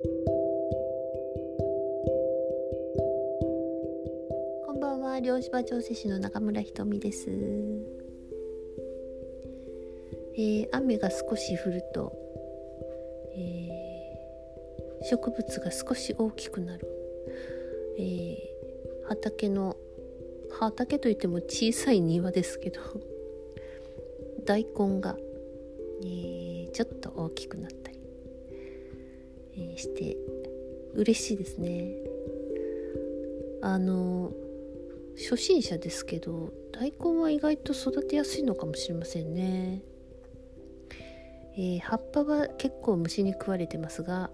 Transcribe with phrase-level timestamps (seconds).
[0.00, 0.08] こ
[4.72, 7.28] んばんは漁師場調整師の中村ひとみです、
[10.36, 12.12] えー、雨が少し降ると、
[13.34, 16.86] えー、植物が少し大きくなる、
[17.98, 19.76] えー、畑の
[20.60, 22.80] 畑といっても小さい庭ですけど
[24.46, 25.18] 大根が、
[26.02, 27.77] えー、ちょっと大きくなった、
[29.78, 30.16] して
[30.94, 31.94] 嬉しいですね。
[33.60, 34.32] あの
[35.16, 39.82] 初心者ですけど大根は意外と育てやすいのかもしれませんね、
[41.56, 44.30] えー、葉っぱは結構虫に食われてますが、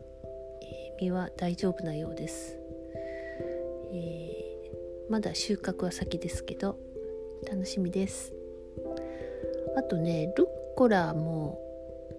[0.62, 2.58] え実は大丈夫なようです、
[3.94, 4.70] え
[5.08, 6.78] まだ収穫は先ですけど
[7.50, 8.34] 楽しみです。
[9.76, 11.58] あとねルッコラも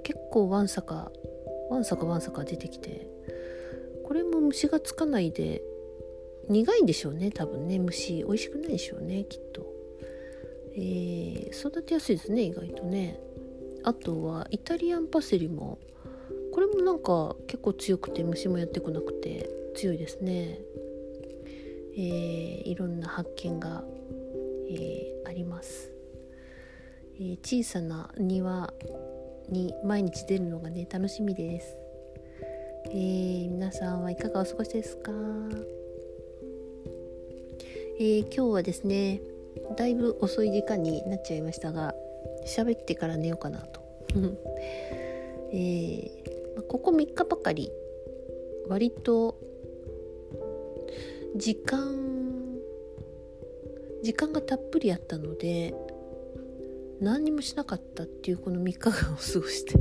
[0.04, 1.12] 結構わんさか
[1.70, 3.15] わんさかわんさか出てきて
[4.06, 5.64] これも虫がつかないで
[6.48, 7.80] 苦いんでしょうね多分ね。
[7.80, 9.66] 虫美味しくないでしょうねきっと、
[10.76, 13.20] えー、育てやすいですね意外とね。
[13.84, 15.80] あとはイタリアンパセリも
[16.54, 20.60] これもなんか結構強くて虫もやってこなくて強いですね。
[21.98, 23.84] えー、いろんな発見が、
[24.70, 25.92] えー、あります、
[27.16, 28.74] えー、小さな庭
[29.48, 31.78] に毎日出るのがね楽しみです、
[32.88, 35.12] えー、皆さんはいかがお過ごしですか、
[38.00, 39.22] えー、今日はですね
[39.76, 41.96] だいぶ遅い時間になっちゃいましたが
[42.46, 43.82] 喋ってから寝ようかなと、
[45.52, 47.72] えー、ここ3日ばかり
[48.68, 49.36] 割と
[51.36, 52.60] 時間
[54.04, 55.74] 時間がたっぷりあったので
[57.02, 59.74] 何にもしなかったっていうこの3日間を過ごして。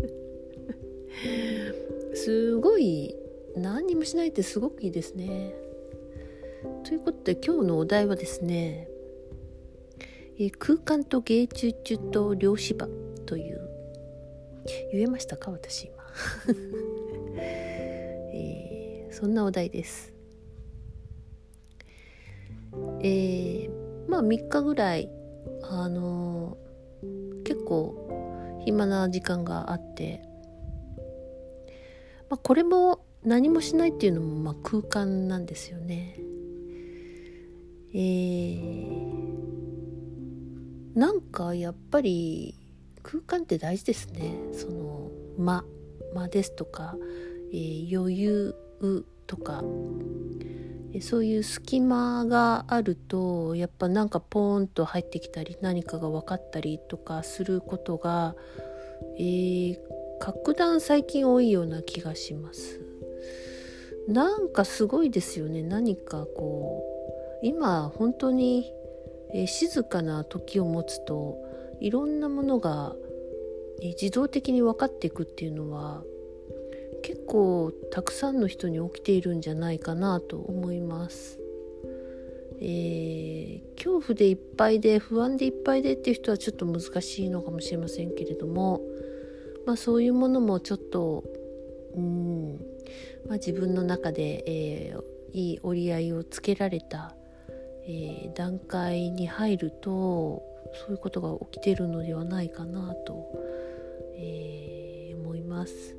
[2.14, 3.16] すごい
[3.56, 5.54] 何にもしないってすごくいいですね。
[6.84, 8.88] ということで今日のお題はですね
[10.38, 12.88] 「え空間と芸術と量子場」
[13.26, 13.68] という
[14.92, 15.50] 言えましたか？
[15.50, 15.94] 私今、
[18.32, 20.14] えー、そんなお題です。
[23.00, 23.70] えー、
[24.08, 25.10] まあ3日ぐらい
[25.62, 27.94] あのー、結構
[28.64, 30.22] 暇な時間があって、
[32.30, 36.18] まあ、これも何もしないっていうのもまあ空間なんですよね。
[37.94, 42.58] えー、なんかやっぱり
[43.02, 44.34] 空間って大事ですね。
[44.52, 45.64] その間
[46.14, 46.96] 間ですとか、
[47.52, 48.54] えー、余裕
[49.26, 49.62] とか
[51.00, 58.36] そういう隙間があるとやっぱなんかポーンと入ってきたり何かが分かったりとかすることが、
[59.18, 59.78] えー、
[60.24, 62.80] 格段最近多いような気がします。
[64.08, 66.82] なんかすごいですよね何かこ
[67.42, 68.72] う今本当に、
[69.34, 71.36] え、静かな時を持つと
[71.78, 72.96] いろんなものが、
[73.82, 76.02] え、自動的に分かっていくっていうのは
[77.02, 81.38] 結構たくさんの人に起きているんじゃないかなと思います。
[82.62, 88.80] えー、恐怖でいっぱいで不安でいっぱいでっていう人はちょっと難しいのかもしれませんけれども、
[89.66, 91.24] まあ、そういうものもちょっと
[91.96, 92.52] うん、
[93.26, 95.02] まあ、自分の中で、えー、
[95.32, 97.14] いい折り合いをつけられた、
[97.86, 100.42] えー、段階に入ると
[100.74, 103.30] そういうことが起きてるのではないかなと、
[104.16, 105.96] えー、思います。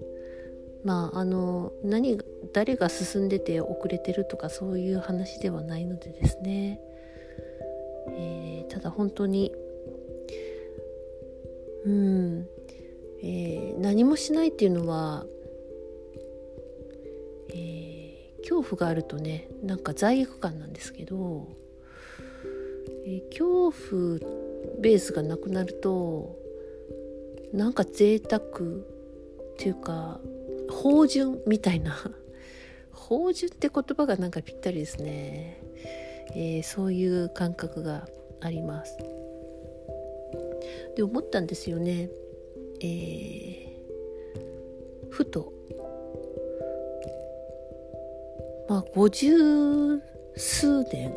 [0.83, 2.19] まああの何
[2.53, 6.79] 誰が進んでて遅れてるとかそういう話ではないのでですね、
[8.11, 9.51] えー、ただ本当に
[11.85, 12.47] うん、
[13.27, 15.25] えー、何もしないっていうのは、
[17.49, 21.47] えー、恐怖があるとねなんか罪悪感なんですけど、
[23.07, 24.19] えー、恐怖
[24.79, 26.35] ベースがなくなると
[27.51, 28.45] なんか贅沢っ
[29.57, 30.19] ていうか
[30.69, 31.97] 芳醇みたいな
[32.91, 35.63] 芳醇って言葉がなんかぴったりですね、
[36.35, 38.07] え、そういう感覚が
[38.41, 38.97] あります。
[40.95, 42.09] で思ったんですよね。
[42.81, 45.53] えー、ふと
[48.67, 50.01] まあ五十
[50.35, 51.13] 数年、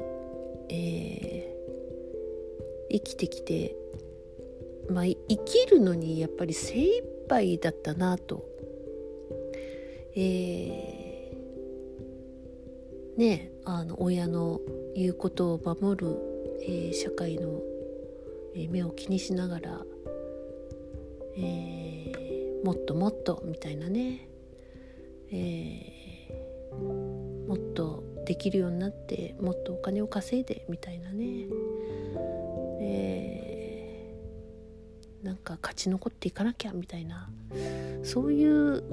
[0.69, 3.75] えー、生きてきて
[4.90, 8.46] まあ生きるのにやっぱり精一杯だったなと。
[10.20, 14.61] えー、ねあの親の
[14.96, 16.16] 言うことを守る、
[16.62, 17.62] えー、社会の、
[18.70, 19.84] 目を気にしながら、
[21.38, 24.29] えー、もっともっとみたいなね、
[25.31, 25.99] え
[28.29, 31.46] できるようになってもっとお金を稼いでみたいなね、
[32.82, 37.31] えー、なんか勝ち残っていかなきゃみたいな。
[38.02, 38.85] そういう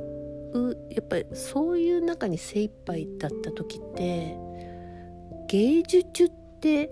[0.90, 4.38] やっぱりそういう中に精一杯だった時って
[5.50, 6.32] 芸術っ
[6.62, 6.90] て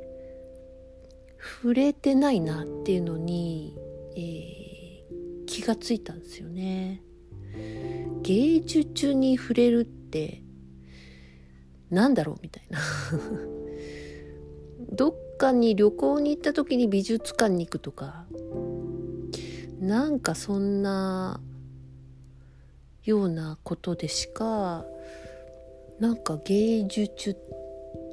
[1.62, 3.78] 触れてないなっていうのに、
[4.18, 4.63] えー、
[5.54, 7.04] 気がついたんですよね。
[8.24, 10.42] 芸術に触れるって
[11.92, 12.38] なんだろう？
[12.42, 12.80] みたいな。
[14.92, 18.26] どっかに旅行に行った時に美術館に行くとか。
[19.80, 21.40] なんかそんな
[23.04, 24.86] ようなことでしか
[26.00, 27.38] なんか芸術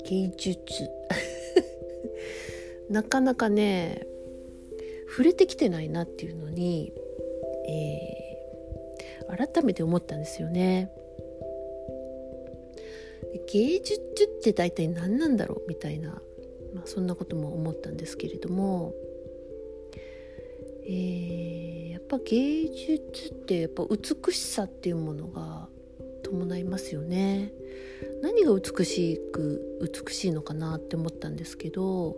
[0.04, 0.90] 芸術。
[2.90, 4.06] なかなかね
[5.08, 6.92] 触れてきてないなっていうのに、
[7.68, 10.90] えー、改めて思ったんですよね。
[13.52, 16.10] 芸術って大体何なんだろうみたいな、
[16.74, 18.94] まあ、そんなことも思ったんですけれども、
[20.86, 25.68] えー、やっぱ芸術ってやっぱ美しさっていうものが
[26.22, 27.52] 伴いますよね。
[28.22, 32.16] 何が美しく美しいのかなって思ったんですけど、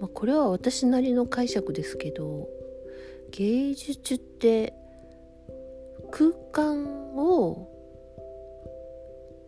[0.00, 2.48] まあ、これは私なりの解釈ですけど
[3.30, 4.74] 芸術って
[6.10, 7.68] 空間を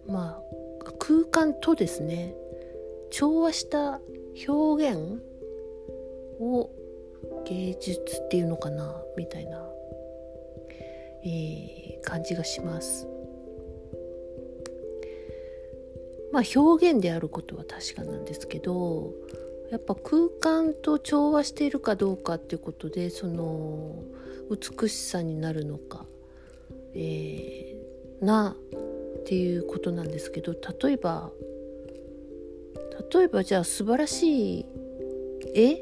[0.06, 2.34] まあ空間とですね
[3.10, 4.00] 調和した
[4.48, 5.22] 表現
[6.40, 6.70] を
[7.44, 9.64] 芸術っていうのかなみたいな、
[11.24, 13.06] えー、感じがします。
[16.32, 19.12] まあ表現であることは確かなんですけど
[19.72, 24.02] やっぱ空間と調和しているかどうかっていうことでその
[24.50, 26.04] 美しさになるのか、
[26.94, 31.30] えー、なっていうことなんですけど例えば
[33.14, 34.66] 例えばじゃあ素晴らしい
[35.54, 35.78] 絵？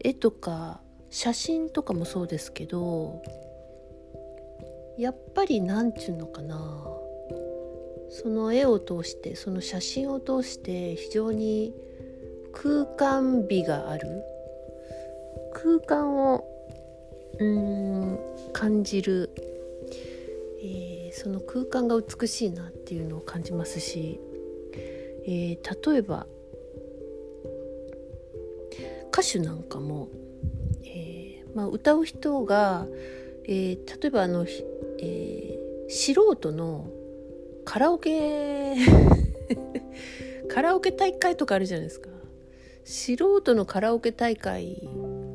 [0.00, 0.80] 絵とか
[1.10, 3.22] 写真とかもそうですけど
[4.98, 6.84] やっぱり何ちゅうのかな？
[8.10, 11.72] その絵を通してその写真を通して非常に
[12.52, 14.22] 空間美がある？
[15.54, 16.44] 空間を
[17.38, 18.18] うん
[18.52, 19.30] 感じる
[20.60, 24.20] えー、その空間が美しいなっていうのを感じますし、
[25.24, 26.26] えー、例えば
[29.12, 30.08] 歌手なんかも、
[30.84, 32.86] えーまあ、歌う人が、
[33.44, 34.46] えー、例えばあの、
[35.00, 36.88] えー、素人の
[37.64, 38.74] カラオケ
[40.48, 42.10] カラオケ大会とかあるじゃないですか。
[42.88, 44.88] 素人のカラオケ大会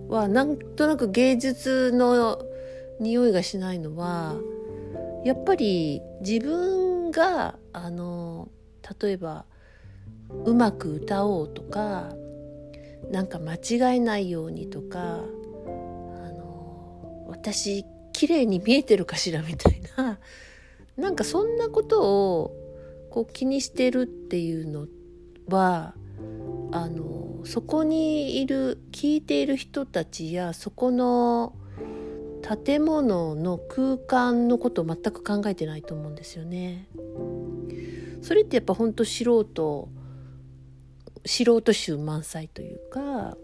[0.08, 2.44] はなんとなく芸術の
[3.00, 4.38] 匂いがしないのは
[5.24, 8.50] やっぱり自分があの
[9.00, 9.46] 例えば
[10.46, 12.16] うまく歌おうとか
[13.12, 20.18] なんか間違えないようにとかあの私綺麗に見えてるかしらみたいな
[20.98, 22.02] なんかそんなこと
[22.42, 22.56] を
[23.12, 24.88] こう気にしてるっていうの
[25.50, 25.94] は
[26.72, 31.54] あのそこにいる聞いている人たちやそこの
[32.66, 36.88] 建物の空間のことを全く考えてないと思うんですよね。
[38.22, 39.90] それってやっぱほんと素人
[41.26, 43.38] 素人臭満載というか、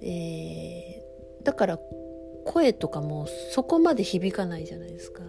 [0.00, 1.78] えー、だから
[2.44, 5.22] 声とかもそこまで響かないじゃないですか。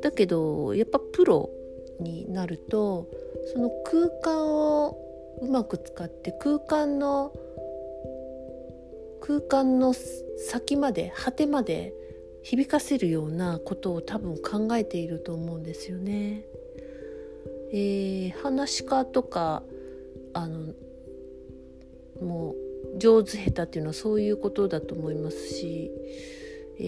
[0.00, 1.50] だけどやっぱプロ
[2.00, 3.08] になると
[3.52, 4.98] その空間を
[5.40, 7.32] うまく使って空間の
[9.20, 9.94] 空間の
[10.48, 11.94] 先まで果てまで
[12.42, 16.44] 響かせるようなことを多分考えていると思うんですよね。
[17.72, 19.62] えー、話し家とか
[20.34, 20.74] あの
[22.20, 22.54] も
[22.94, 25.90] う上手下手っていうのはそういうことだと思いますし、
[26.78, 26.82] え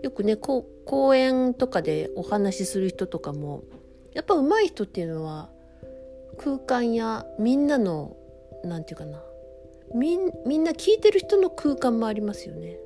[0.00, 3.64] ー、よくねこ講演とかでお話しする人とかも
[4.12, 5.50] やっぱ上手い人っていうのは
[6.42, 8.16] 空間やみんなの
[8.64, 9.22] 何て言うかな。
[9.92, 12.78] みんな聞いてる人の空間もありますよね。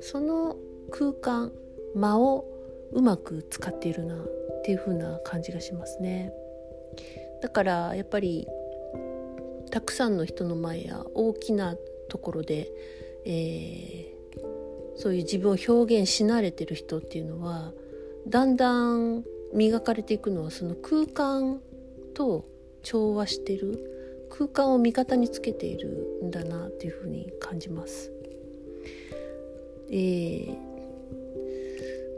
[0.00, 0.56] その
[0.92, 1.50] 空間
[1.96, 2.44] 間を
[2.92, 6.32] うまく使っているなっていう風な感じがしますね。
[7.42, 8.46] だからやっぱり
[9.72, 11.76] たくさんの人の前や大きな
[12.08, 12.70] ところで、
[13.24, 17.72] えー、そういう自分を表現し慣れてる人っていうのは
[18.28, 21.60] だんだん磨かれていくのはその空間
[22.14, 22.53] と
[22.84, 28.12] 調和してる空間を味方につけているんだなっていうふうに感じます。
[29.90, 30.56] えー、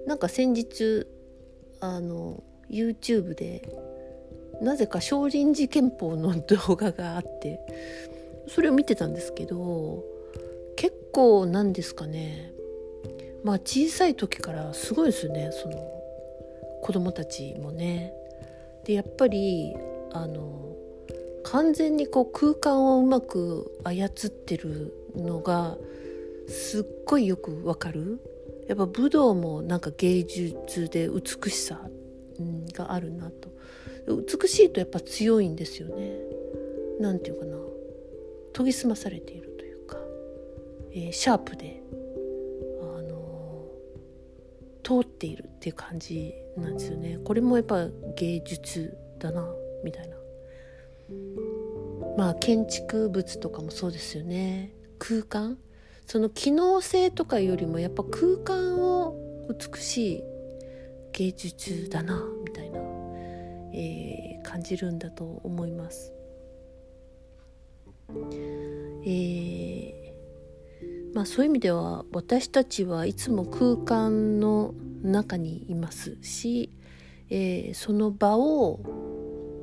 [0.07, 1.07] なんか先日
[1.81, 3.69] あの YouTube で、
[4.61, 7.61] なぜか少林寺拳法の動画があって
[8.49, 10.03] それを見てたんですけど
[10.77, 12.53] 結構なんですかね
[13.45, 15.77] まあ小さい時からすごいですよねその
[16.83, 18.13] 子供たちもね。
[18.85, 19.77] でやっぱり
[20.13, 20.77] あの
[21.45, 25.77] 完全にこう空間をうまく操ってるのが
[26.49, 28.21] すっごいよくわかる。
[28.69, 31.81] やっぱ武道もなんか芸術で美しさ
[32.73, 33.49] があるなと。
[34.09, 36.19] 美しいとやっぱ強いんですよね。
[37.01, 37.57] なんていうかな。
[38.55, 39.99] 研ぎ澄まされているというか、
[40.93, 41.83] えー、シャープで、
[42.81, 43.69] あの、
[44.83, 47.19] 通っているっていう感じなんですよね。
[47.23, 49.47] これもやっぱ芸術だな。
[49.87, 50.17] みたいな。
[52.19, 54.73] まあ建築物とかもそうですよね。
[54.99, 55.59] 空間。
[56.07, 59.17] その機能性とかよりもやっぱ空間を
[59.49, 60.23] 美しい
[61.13, 62.81] 芸術だなみたいな、
[63.73, 66.13] えー、感じるんだと思います。
[69.05, 76.71] えー、まあ、そういう意味では私たちはいつも空間の中にいますし、
[77.31, 78.81] えー、その場を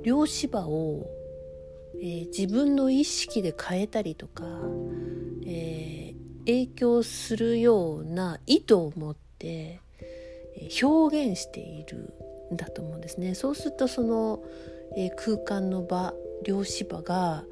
[0.03, 1.09] 量子場を、
[1.95, 4.43] えー、自分の意識で変えたりとか、
[5.45, 9.79] えー、影響するような意図を持って
[10.81, 12.13] 表現している
[12.53, 13.33] んだと思うんですね。
[13.35, 14.43] そうするとその、
[14.95, 17.43] え空間の場量子場が、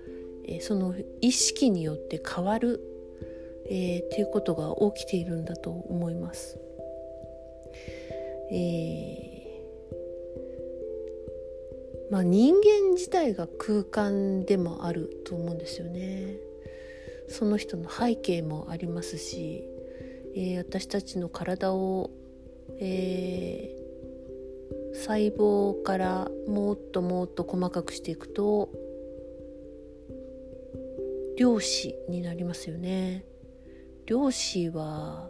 [0.47, 2.79] えその意識によって変わる、
[3.69, 6.59] えー、っていうことが起きているんだと思います。
[8.51, 9.30] えー、
[12.11, 16.35] まあ、人間自体が空間でもあると思うんですよね。
[17.29, 19.63] その人の背景もありますし、
[20.35, 22.11] えー、私たちの体を、
[22.79, 28.69] えー、細胞からもっともっと細かくしていくと
[31.37, 33.23] 量子になりますよね
[34.05, 35.29] 量子は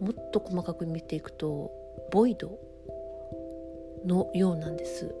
[0.00, 1.70] もっと細かく見ていくと
[2.10, 2.58] ボイド
[4.04, 5.14] のようなんです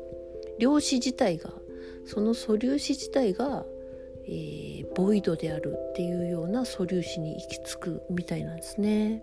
[0.58, 1.50] 量子自体が
[2.06, 3.64] その素粒子自体が、
[4.26, 9.22] えー、ボイドであるっていうような素粒子に行き着くみたいなんですね。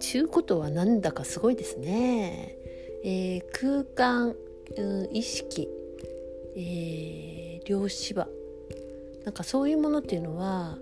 [0.00, 2.56] ちゅうことはなんだかすごいですね。
[3.04, 4.34] えー、空間、
[4.76, 5.68] うん、意識、
[6.56, 8.28] えー、量子場
[9.24, 10.78] なんかそういうものっていうのは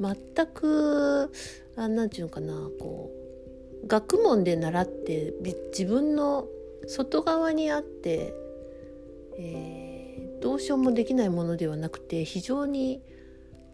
[0.00, 1.30] 全く
[1.76, 3.10] あなんていうのかなこ
[3.84, 5.32] う学問で習って
[5.70, 6.46] 自分の
[6.86, 8.34] 外側にあって、
[9.38, 13.02] えー、どうしようもできないものではなくて非常に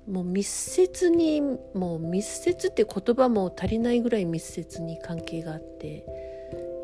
[0.09, 6.05] もう密接にもう密接って言葉も足りないぐらい密接に関係があって、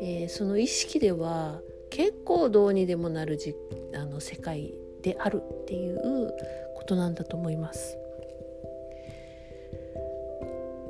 [0.01, 1.59] えー、その意識では
[1.89, 3.55] 結構どうにでもなるじ
[3.93, 6.33] あの世界であるっていう
[6.77, 7.97] ことなんだと思います。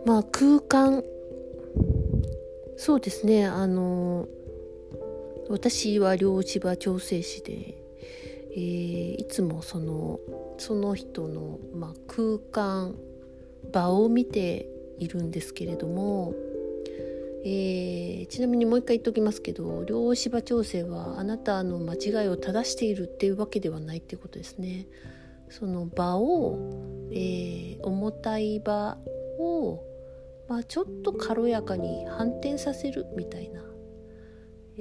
[0.05, 1.03] まあ空間
[2.77, 4.27] そうですねあの
[5.49, 7.75] 私は両芝調整師で、
[8.51, 10.19] えー、いつもその
[10.57, 12.95] その人の、まあ、空間
[13.71, 16.33] 場を見ているんですけれども、
[17.43, 24.87] えー、ちなみにもう一回言っておきますけど両芝調整はあなたの間違いを正しているっていうわけではないっていうことですね。
[25.49, 26.59] その場を、
[27.11, 28.97] えー、重たい場
[29.39, 29.83] を、
[30.47, 33.63] まあ、ちょっと軽やかに反転させるみたいな、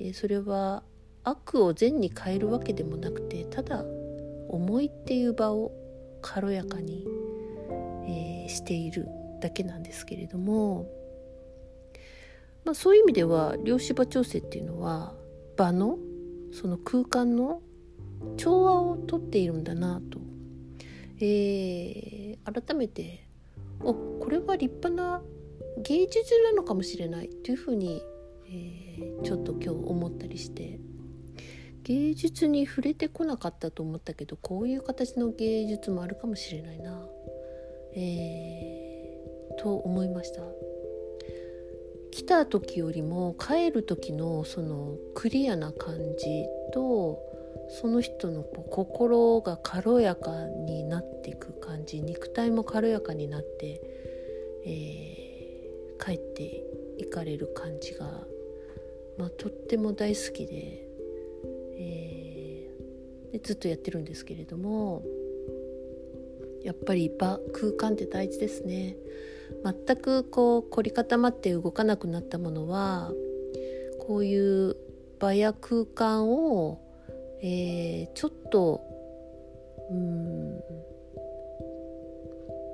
[0.00, 0.83] え、それは
[1.25, 3.85] 悪を善に変えるわけでもなくてただ
[4.49, 5.73] 思いっていう場を
[6.23, 7.07] 軽やかに、
[8.07, 9.09] えー、している
[9.40, 10.87] だけなんですけれども、
[12.64, 15.14] まあ、そういう意味では量子場調整っていうのは
[15.57, 15.99] 場の
[16.52, 17.61] その空間の
[18.37, 20.19] 調和をとっているんだなと。
[21.21, 23.26] えー、改めて
[23.81, 25.21] おこれは立派な
[25.83, 28.02] 芸術なのかもしれないというふうに、
[28.50, 30.81] えー、ちょっと今日思ったりして
[31.83, 37.07] 芸術に触れてこなかったと思ったけどこういう形の芸術もあるかもしれないな、
[37.95, 40.43] えー、と思いました。
[42.11, 47.21] 来た時よりも帰る時のそのクリアな感じと
[47.81, 53.81] その人の心が軽やかになっていく感じ肉体も軽やかになって、
[54.67, 56.64] えー、帰って
[56.99, 58.26] いかれる感じが、
[59.18, 60.88] まあ、とっても大好きで,、
[61.76, 65.04] えー、でずっとやってるんですけれども
[66.62, 68.96] やっぱり場空間って大事ですね。
[69.64, 73.12] 全くこう凝り固まって動かなくなったものは
[73.98, 74.76] こういう
[75.18, 76.78] 場や空間を
[77.40, 78.82] えー、ちょっと
[79.90, 80.60] うん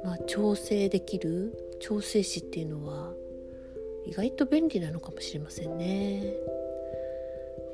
[0.05, 3.13] まあ調整できる調整詞っていうのは
[4.07, 6.35] 意外と便利なのかもしれませんね。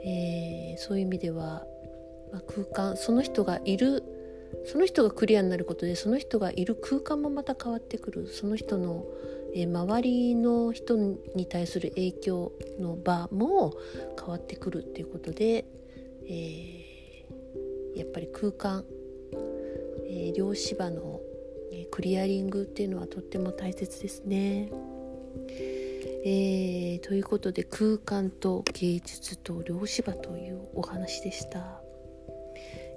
[0.05, 1.65] えー、そういう意味では、
[2.33, 4.03] まあ、空間その人がいる
[4.65, 9.05] その人がクリアになることでその人がいる空間もまた変わってくるその人の、
[9.55, 13.75] えー、周りの人に対する影響の場も
[14.19, 15.65] 変わってくるっていうことで、
[16.29, 18.85] えー、やっぱり空間、
[20.09, 21.21] えー、量子場の、
[21.73, 24.71] えクリアリングっていうのはとっても大切ですね。
[26.23, 31.81] えー、ということで空間と芸術と量子場というお話でした、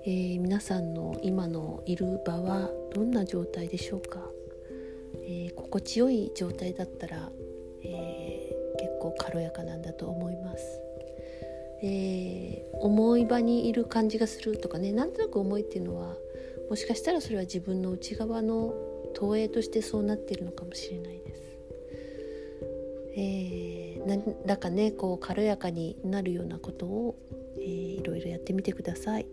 [0.05, 4.19] えー、皆さんの今のいる場はどんな状態でしょうか、
[5.25, 7.29] えー、心地よい状態だったら、
[7.85, 10.81] え結構軽やかなんだと思います、
[11.81, 16.17] え重い場にいる感じがするとかねなんとなく重いっていうのは
[16.69, 18.73] もしかしたらそれは自分の内側の
[19.13, 21.52] 投影としてそうなってるのかもしれないです。
[23.15, 27.15] えー、何らかねこう軽やかになるようなことを、
[27.59, 29.27] えー、いろいろやってみてください、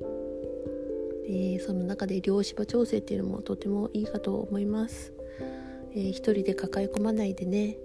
[1.27, 5.13] えー、その中で量子場調整っていうのもとてもいいかと思います、
[5.93, 7.79] えー、一人で抱え込まないでね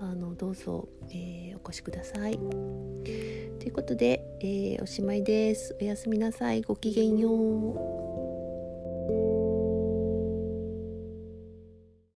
[0.00, 2.36] あのどうぞ、えー、お越しください。
[2.36, 5.76] ということで、えー、おしまいです。
[5.80, 6.62] おやすみなさい。
[6.62, 8.01] ごきげんよう。